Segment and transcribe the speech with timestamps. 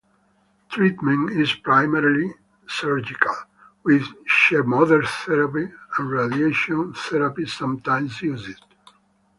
[0.71, 2.33] Treatment is primarily
[2.67, 3.35] surgical,
[3.83, 4.07] with
[4.49, 8.63] chemotherapy and radiation therapy sometimes used.